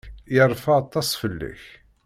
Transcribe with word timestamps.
Yerfa 0.35 0.71
aṭas 0.81 1.09
fell-ak. 1.21 1.63